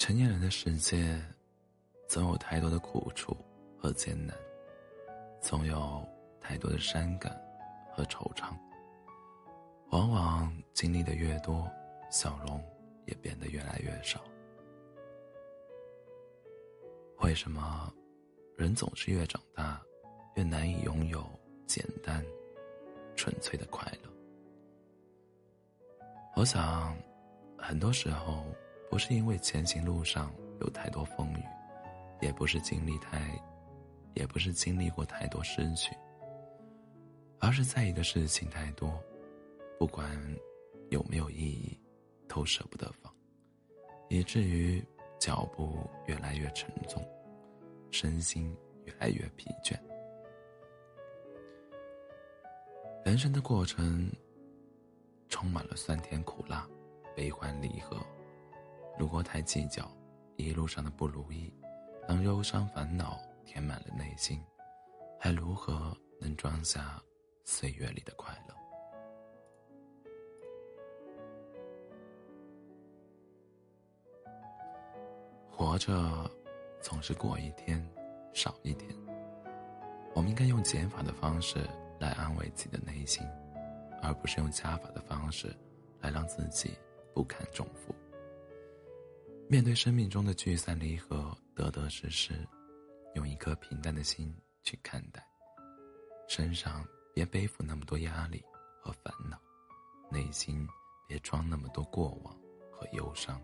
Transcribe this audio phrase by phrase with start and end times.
[0.00, 1.22] 成年人的世界，
[2.08, 3.36] 总有太多的苦楚
[3.78, 4.34] 和艰难，
[5.42, 6.02] 总有
[6.40, 7.38] 太多的伤感
[7.92, 8.50] 和惆怅。
[9.90, 11.70] 往往经历的越多，
[12.10, 12.58] 笑容
[13.04, 14.24] 也变得越来越少。
[17.18, 17.92] 为什么
[18.56, 19.82] 人总是越长大，
[20.34, 21.22] 越难以拥有
[21.66, 22.24] 简单、
[23.14, 24.10] 纯粹的快乐？
[26.36, 26.96] 我想，
[27.58, 28.46] 很多时候。
[28.90, 31.44] 不是因为前行路上有太多风雨，
[32.20, 33.40] 也不是经历太，
[34.14, 35.96] 也不是经历过太多失去，
[37.38, 39.00] 而是在意的事情太多，
[39.78, 40.10] 不管
[40.88, 41.78] 有没有意义，
[42.28, 43.14] 都舍不得放，
[44.08, 44.84] 以至于
[45.20, 47.00] 脚步越来越沉重，
[47.92, 48.52] 身心
[48.86, 49.78] 越来越疲倦。
[53.04, 54.12] 人生的过程
[55.28, 56.68] 充满了酸甜苦辣，
[57.14, 57.96] 悲欢离合。
[59.00, 59.90] 如果太计较，
[60.36, 61.50] 一路上的不如意，
[62.06, 64.38] 让忧伤烦恼填满了内心，
[65.18, 67.02] 还如何能装下
[67.42, 68.54] 岁月里的快乐？
[75.50, 76.30] 活着，
[76.82, 77.82] 总是过一天
[78.34, 78.94] 少一天。
[80.14, 81.66] 我们应该用减法的方式
[81.98, 83.26] 来安慰自己的内心，
[84.02, 85.56] 而不是用加法的方式
[86.02, 86.76] 来让自己
[87.14, 87.94] 不堪重负。
[89.50, 92.32] 面对生命中的聚散离合、得得失失，
[93.16, 95.26] 用一颗平淡的心去看待，
[96.28, 98.40] 身上别背负那么多压力
[98.80, 99.36] 和烦恼，
[100.08, 100.64] 内心
[101.08, 102.32] 别装那么多过往
[102.70, 103.42] 和忧伤。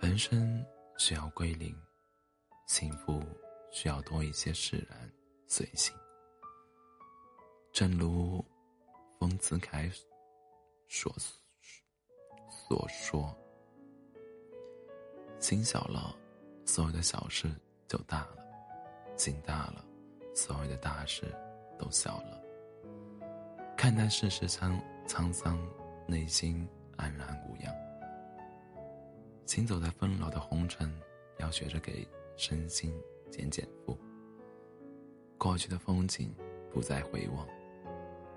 [0.00, 0.64] 人生
[0.96, 1.76] 需要归零，
[2.66, 3.22] 幸福
[3.70, 5.12] 需要多一些释然
[5.46, 5.94] 随性。
[7.74, 8.42] 正如
[9.20, 9.86] 丰子恺
[10.88, 11.14] 所
[12.48, 13.38] 所说。
[15.38, 16.16] 心小了，
[16.64, 17.48] 所有的小事
[17.86, 18.36] 就大了；
[19.16, 19.84] 心大了，
[20.34, 21.26] 所有的大事
[21.78, 22.42] 都小了。
[23.76, 25.58] 看淡世事沧沧桑，
[26.06, 27.74] 内心安然无恙。
[29.44, 30.92] 行走在纷扰的红尘，
[31.38, 32.92] 要学着给身心
[33.30, 33.96] 减减负。
[35.38, 36.34] 过去的风景
[36.72, 37.46] 不再回望，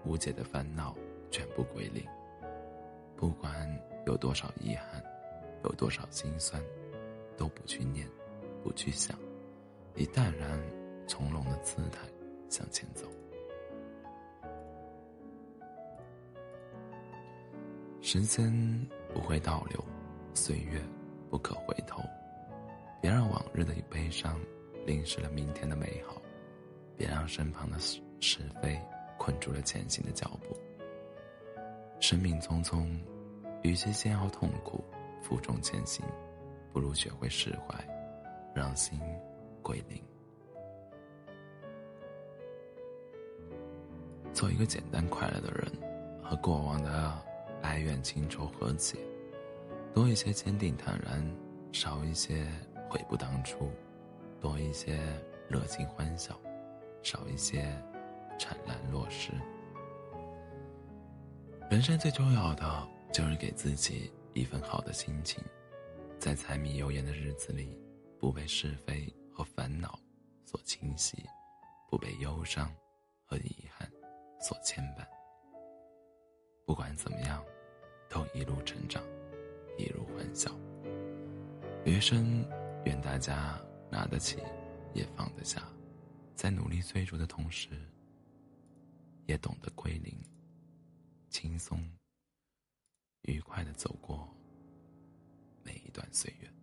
[0.04, 0.94] 无解的烦恼
[1.32, 2.06] 全部归零。
[3.16, 3.68] 不管
[4.06, 5.04] 有多少遗憾，
[5.64, 6.62] 有多少心酸。
[7.40, 8.06] 都不去念，
[8.62, 9.18] 不去想，
[9.96, 10.62] 以淡然
[11.08, 12.00] 从容的姿态
[12.50, 13.08] 向前走。
[18.02, 18.52] 时间
[19.14, 19.82] 不会倒流，
[20.34, 20.82] 岁月
[21.30, 22.02] 不可回头。
[23.02, 24.38] 别让往日的悲伤
[24.86, 26.22] 淋湿了明天的美好，
[26.98, 28.78] 别让身旁的是是非
[29.18, 30.58] 困住了前行的脚步。
[32.02, 33.00] 生命匆匆，
[33.62, 34.84] 与其煎熬痛苦，
[35.22, 36.04] 负重前行。
[36.72, 37.76] 不如学会释怀，
[38.54, 39.00] 让心
[39.62, 40.02] 归零，
[44.34, 45.72] 做一个简单快乐的人，
[46.24, 47.18] 和过往的
[47.64, 48.98] 哀怨情仇和解，
[49.94, 51.26] 多一些坚定坦然，
[51.72, 52.46] 少一些
[52.90, 53.70] 悔不当初，
[54.40, 55.00] 多一些
[55.48, 56.40] 热情欢笑，
[57.04, 57.64] 少一些
[58.38, 59.32] 灿烂落失。
[61.70, 65.44] 人生最重要的就是给自己一份好的心情。
[66.20, 67.80] 在柴米油盐的日子里，
[68.20, 69.98] 不被是非和烦恼
[70.46, 71.26] 所侵袭，
[71.90, 72.70] 不被忧伤
[73.24, 73.90] 和遗憾
[74.42, 75.08] 所牵绊。
[76.66, 77.42] 不管怎么样，
[78.10, 79.02] 都一路成长，
[79.78, 80.54] 一路欢笑。
[81.86, 82.46] 余生，
[82.84, 83.58] 愿大家
[83.90, 84.40] 拿得起，
[84.94, 85.72] 也放得下，
[86.36, 87.70] 在努力追逐的同时，
[89.26, 90.14] 也懂得归零，
[91.30, 91.82] 轻松、
[93.22, 94.28] 愉快的走过。
[96.00, 96.59] 每一段岁月。